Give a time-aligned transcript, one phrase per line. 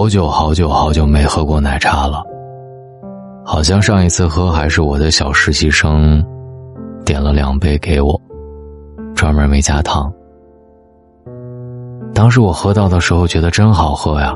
[0.00, 2.24] 好久好久好久没喝过奶茶了，
[3.44, 6.24] 好像上一次喝还是我的小实习生
[7.04, 8.18] 点了两杯给我，
[9.14, 10.10] 专门没加糖。
[12.14, 14.34] 当时我喝到的时候觉得真好喝呀，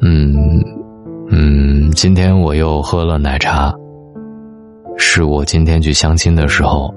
[0.00, 0.58] 嗯
[1.28, 3.70] 嗯，今天我又喝了奶茶，
[4.96, 6.90] 是我今天去相亲的时候，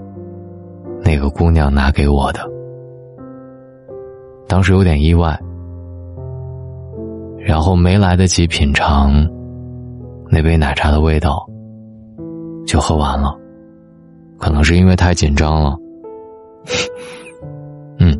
[1.03, 2.39] 那个姑娘拿给我的，
[4.47, 5.37] 当时有点意外。
[7.45, 9.13] 然后没来得及品尝
[10.31, 11.45] 那杯奶茶的味道，
[12.65, 13.37] 就喝完了。
[14.39, 15.77] 可能是因为太紧张了。
[17.99, 18.17] 嗯，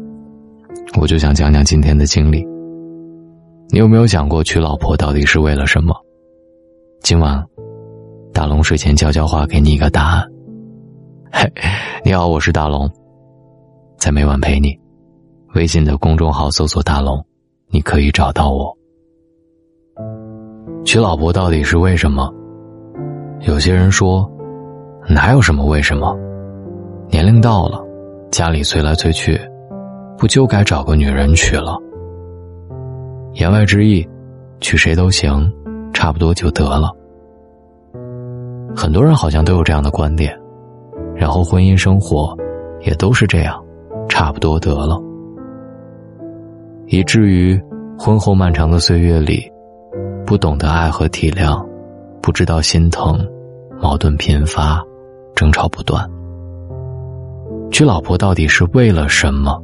[1.02, 2.46] 我就想讲讲今天的经历。
[3.70, 5.96] 你有没有想过娶老婆到底是为了什么？
[7.02, 7.44] 今晚
[8.32, 10.24] 大龙睡前悄悄话给你一个答案。
[11.32, 11.52] 嘿，
[12.05, 12.88] 你好，我是大龙，
[13.98, 14.80] 在每晚陪你。
[15.55, 17.26] 微信的公众号搜索“大龙”，
[17.70, 18.71] 你可以找到我。
[20.86, 22.32] 娶老婆到底是为什么？
[23.41, 24.32] 有些人说，
[25.10, 26.16] 哪有什么为什么？
[27.10, 27.84] 年龄到了，
[28.32, 29.40] 家里催来催去，
[30.16, 31.76] 不就该找个女人娶了？
[33.34, 34.08] 言外之意，
[34.62, 35.52] 娶谁都行，
[35.92, 36.92] 差不多就得了。
[38.76, 40.40] 很多人好像都有这样的观点，
[41.16, 42.38] 然后婚姻生活
[42.82, 43.60] 也都是这样，
[44.08, 45.02] 差不多得了，
[46.86, 47.60] 以至于
[47.98, 49.52] 婚后漫长的岁月里。
[50.26, 51.63] 不懂得爱和体谅，
[52.21, 53.23] 不知道心疼，
[53.79, 54.84] 矛盾频发，
[55.35, 56.04] 争吵不断。
[57.71, 59.62] 娶老婆到底是为了什么？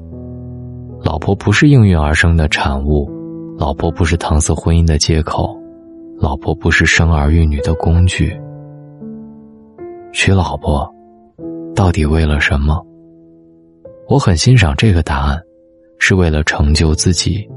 [1.03, 3.09] 老婆不是应运而生的产物，
[3.57, 5.57] 老婆不是搪塞婚姻的借口，
[6.19, 8.39] 老婆不是生儿育女的工具。
[10.13, 10.87] 娶老婆，
[11.75, 12.79] 到底为了什么？
[14.07, 15.41] 我很欣赏这个答案，
[15.97, 17.47] 是为了成就自己，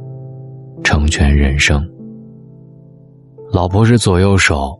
[0.82, 1.86] 成全人生。
[3.54, 4.76] 老婆是左右手，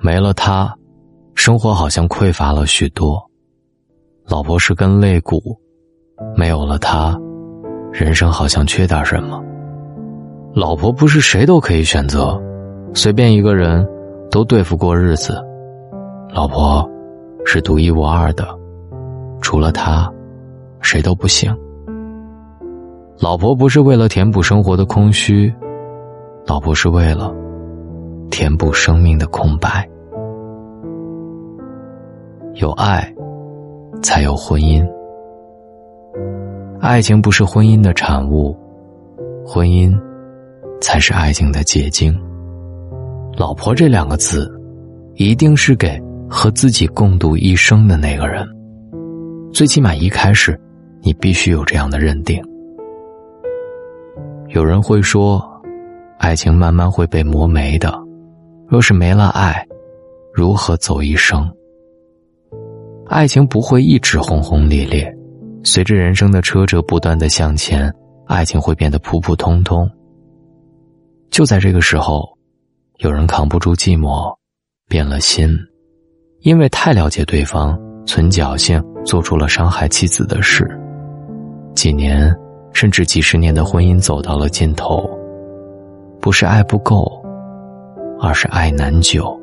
[0.00, 0.72] 没了她，
[1.34, 3.20] 生活好像匮乏了许多。
[4.28, 5.58] 老婆是根肋骨，
[6.36, 7.18] 没有了她，
[7.90, 9.42] 人生好像缺点什么。
[10.54, 12.40] 老婆不是谁都可以选择，
[12.94, 13.84] 随便一个人
[14.30, 15.44] 都对付过日子。
[16.32, 16.88] 老婆
[17.44, 18.46] 是独一无二的，
[19.40, 20.08] 除了她，
[20.80, 21.52] 谁都不行。
[23.18, 25.52] 老婆不是为了填补生活的空虚，
[26.46, 27.34] 老婆是为了。
[28.30, 29.88] 填补生命的空白，
[32.54, 33.14] 有爱，
[34.02, 34.84] 才有婚姻。
[36.80, 38.56] 爱情不是婚姻的产物，
[39.46, 39.98] 婚姻
[40.80, 42.14] 才是爱情的结晶。
[43.36, 44.50] 老婆这两个字，
[45.14, 48.46] 一定是给和自己共度一生的那个人。
[49.52, 50.60] 最起码一开始，
[51.00, 52.42] 你必须有这样的认定。
[54.48, 55.42] 有人会说，
[56.18, 58.03] 爱情慢慢会被磨没的。
[58.74, 59.64] 若是没了爱，
[60.32, 61.48] 如何走一生？
[63.06, 65.16] 爱情不会一直轰轰烈烈，
[65.62, 67.88] 随着人生的车辙不断的向前，
[68.26, 69.88] 爱情会变得普普通通。
[71.30, 72.28] 就在这个时候，
[72.96, 74.36] 有人扛不住寂寞，
[74.88, 75.56] 变了心，
[76.40, 80.68] 因为太了解对方，存侥幸，做出了伤害妻子的事。
[81.76, 82.36] 几年，
[82.72, 85.08] 甚至几十年的婚姻走到了尽头，
[86.20, 87.23] 不是爱不够。
[88.24, 89.38] 而是爱难久，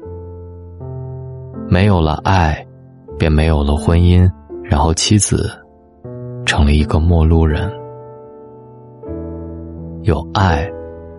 [1.70, 2.66] 没有了爱，
[3.16, 4.28] 便没有了婚姻，
[4.64, 5.52] 然后妻子
[6.48, 7.72] 成了一个陌路人。
[10.02, 10.68] 有爱，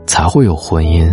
[0.08, 1.08] 才会有婚姻，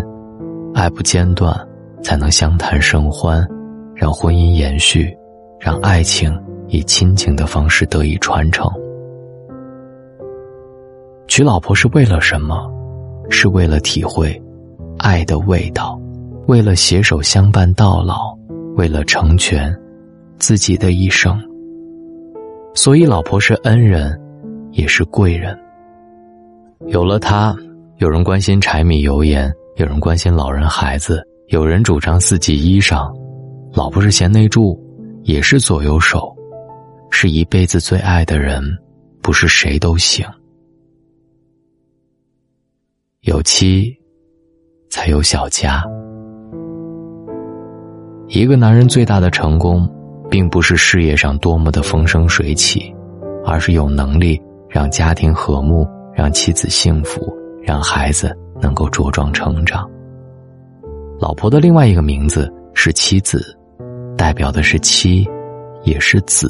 [0.74, 1.56] 爱不间断，
[2.02, 3.48] 才能相谈甚欢，
[3.94, 5.16] 让婚姻延续，
[5.60, 6.36] 让爱情
[6.68, 8.68] 以亲情的方式得以传承。
[11.28, 12.68] 娶老婆是为了什么？
[13.30, 14.36] 是为了体会
[14.98, 15.99] 爱的味道。
[16.50, 18.36] 为了携手相伴到老，
[18.76, 19.72] 为了成全
[20.40, 21.40] 自己的一生，
[22.74, 24.20] 所以老婆是恩人，
[24.72, 25.56] 也是贵人。
[26.88, 27.56] 有了她，
[27.98, 33.14] 有人关心柴米油盐，有人关心老人孩子，有人主张四季衣裳。
[33.72, 34.76] 老婆是贤内助，
[35.22, 36.36] 也是左右手，
[37.12, 38.60] 是一辈子最爱的人，
[39.22, 40.26] 不是谁都行。
[43.22, 43.96] 有妻，
[44.90, 45.86] 才有小家。
[48.30, 49.90] 一个男人最大的成功，
[50.30, 52.94] 并不是事业上多么的风生水起，
[53.44, 54.40] 而是有能力
[54.70, 59.90] 让家庭和睦，让妻子幸福，让孩子能够茁壮成长。
[61.20, 63.58] 老婆的另外一个名字是妻子，
[64.16, 65.28] 代表的是妻，
[65.82, 66.48] 也是子。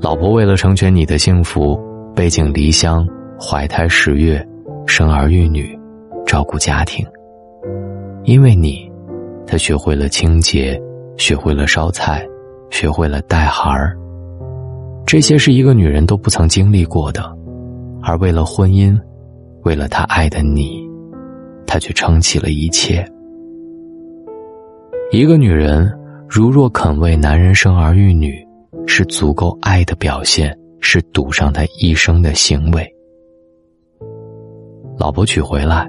[0.00, 1.76] 老婆为了成全你的幸福，
[2.14, 3.04] 背井离乡，
[3.36, 4.46] 怀胎十月，
[4.86, 5.76] 生儿育女，
[6.24, 7.04] 照顾家庭。
[8.22, 8.88] 因为你，
[9.46, 10.80] 她学会了清洁，
[11.16, 12.26] 学会了烧菜，
[12.70, 13.96] 学会了带孩儿。
[15.06, 17.22] 这些是一个女人都不曾经历过的，
[18.02, 18.98] 而为了婚姻，
[19.62, 20.82] 为了她爱的你，
[21.66, 23.06] 她却撑起了一切。
[25.12, 25.92] 一个女人
[26.28, 28.44] 如若肯为男人生儿育女，
[28.86, 32.90] 是足够爱的表现，是赌上她一生的行为。
[34.98, 35.88] 老婆娶回来，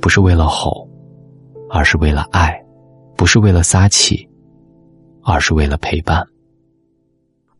[0.00, 0.88] 不是为了吼，
[1.68, 2.52] 而是为了爱；
[3.20, 4.26] 不是为了撒气，
[5.22, 6.26] 而是为了陪伴。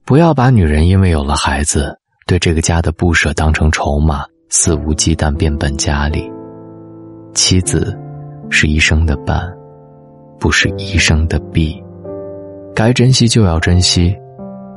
[0.07, 1.95] 不要把女人因为有了孩子，
[2.27, 6.33] 对这个家的不舍当成筹码，肆无忌惮变本加厉。
[7.35, 7.95] 妻子
[8.49, 9.53] 是一生的伴，
[10.39, 11.79] 不是一生的臂。
[12.75, 14.17] 该珍惜就要珍惜，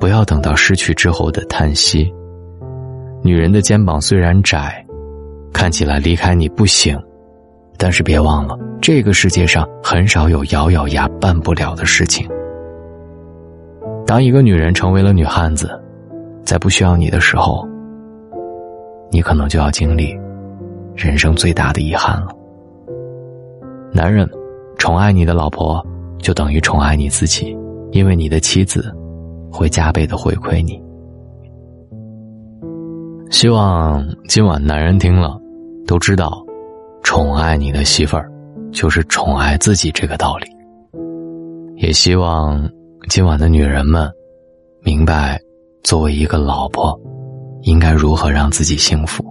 [0.01, 2.13] 不要等到失去之后的叹息。
[3.24, 4.86] 女人的肩膀虽然窄。
[5.53, 7.01] 看起来离开你不行，
[7.83, 12.25] 但是别忘了，这个世界上很少有咬咬牙办不了的事情。
[14.07, 15.69] 当一个女人成为了女汉子，
[16.45, 17.68] 在不需要你的时候，
[19.12, 20.18] 你可能就要经历
[20.95, 22.30] 人生最大的遗憾了。
[23.91, 24.25] 男人
[24.77, 25.86] 宠爱你的老婆，
[26.19, 27.53] 就等于宠爱你自己，
[27.91, 28.95] 因为你的妻子
[29.51, 30.81] 会加倍的回馈你。
[33.29, 35.38] 希望今晚男人听了。
[35.86, 36.42] 都知道，
[37.15, 38.27] 宠爱你的媳妇儿，
[38.71, 40.48] 就是宠爱自己这个道理。
[41.75, 42.68] 也希望
[43.07, 44.12] 今晚的女人们
[44.81, 45.39] 明白，
[45.83, 47.00] 作为一个老婆，
[47.62, 49.24] 应该如何让自己幸福。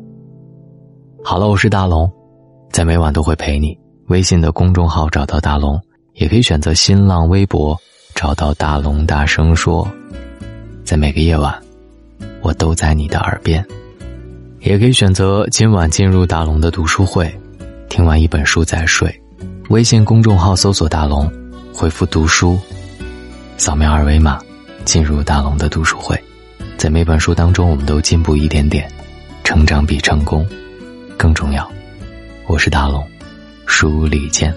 [1.25, 2.09] 好了，我是大龙，
[2.71, 3.77] 在每晚都会陪你。
[4.07, 5.77] 微信的公众号找到大龙，
[6.13, 7.77] 也可以选择新浪微博
[8.15, 9.85] 找到大龙，大声说，
[10.85, 11.53] 在每个夜晚，
[12.43, 13.67] 我都在你的耳边。
[14.61, 17.29] 也可以选择今晚进入大龙的读书会，
[17.93, 19.23] 听完一本书再睡。
[19.69, 21.31] 微信公众号搜索“大龙”，
[21.75, 22.59] 回复“读书”，
[23.59, 24.41] 扫描二维码，
[24.87, 26.19] 进入大龙的读书会。
[26.79, 28.91] 在每本书当中，我们都进步一点点，
[29.45, 30.49] 成长比成功
[31.19, 31.71] 更重要。
[32.47, 33.07] 我是大龙，
[33.67, 34.55] 书里见。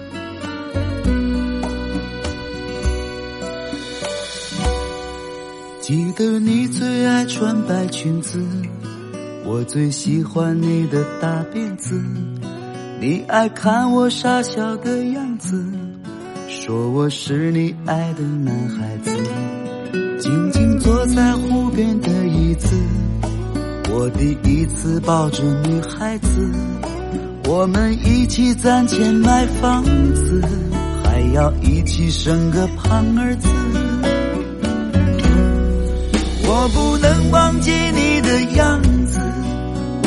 [5.82, 8.42] 记得你最爱穿白裙子。
[9.44, 12.02] 我最喜欢你的大辫子，
[13.08, 15.64] 你爱看我傻笑的样子，
[16.48, 19.16] 说我是你爱的男孩子。
[20.18, 22.76] 静静坐在湖边的椅子，
[23.92, 26.52] 我第一次抱着女孩子，
[27.44, 30.42] 我们一起攒钱买房子，
[31.04, 33.48] 还要一起生个胖儿子。
[36.42, 39.20] 我不能忘记你的样子。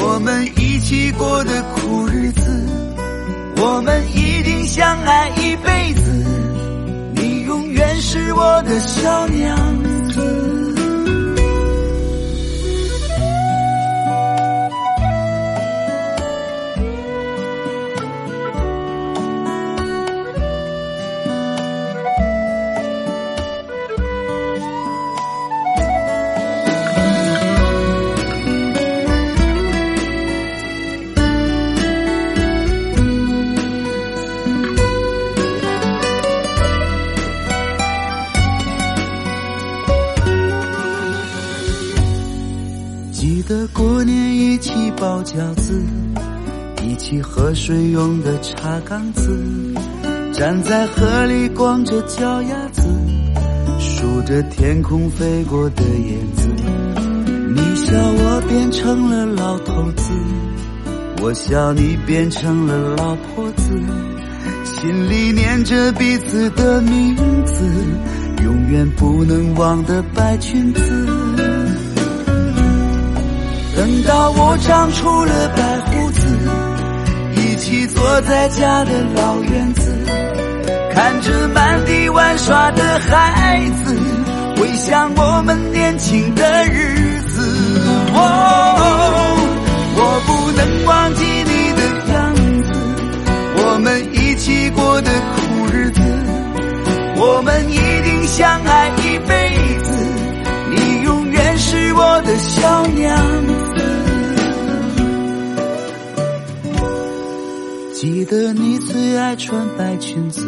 [0.01, 2.41] 我们一起过的苦日子，
[3.61, 6.11] 我们一定相爱一辈子。
[7.15, 9.57] 你永远是我的小娘
[43.49, 45.83] 的过年一起包饺子，
[46.83, 49.35] 一起喝水用的茶缸子，
[50.31, 52.83] 站在河里光着脚丫子，
[53.79, 56.47] 数着天空飞过的燕子。
[57.56, 60.11] 你笑我变成了老头子，
[61.19, 63.71] 我笑你变成了老婆子，
[64.63, 67.15] 心里念着彼此的名
[67.47, 67.65] 字，
[68.44, 71.08] 永远不能忘的白裙子。
[73.80, 76.28] 等到我长出了白胡子，
[77.38, 80.06] 一起坐在家的老院子，
[80.94, 83.95] 看着满地玩耍的孩子，
[84.57, 87.40] 回想我们年轻的日子。
[88.16, 88.19] 哦，
[89.95, 91.81] 我不能忘记你的
[92.12, 92.74] 样子，
[93.64, 96.02] 我们一起过的苦日子，
[97.16, 99.33] 我们一定相爱一辈
[99.83, 99.94] 子，
[100.69, 103.16] 你永远是我的小娘
[108.01, 110.47] 记得你最爱穿白裙子，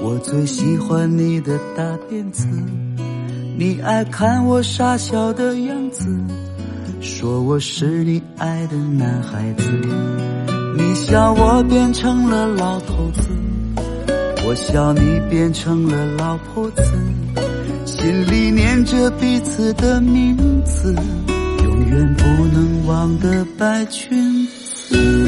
[0.00, 2.46] 我最喜欢你的大辫子。
[3.58, 6.06] 你爱看我傻笑的样子，
[7.02, 9.68] 说我是你爱的男孩子。
[10.78, 13.28] 你笑我变成了老头子，
[14.46, 16.82] 我笑你变成了老婆子，
[17.84, 20.94] 心里念着彼此的名字，
[21.64, 25.19] 永远不能忘的白裙子。